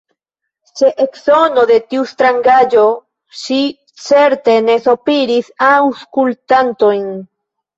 [0.79, 2.87] Ĉe eksono de tiu strangaĵo
[3.43, 3.59] ŝi
[4.07, 7.07] certe ne sopiris aŭskultantojn.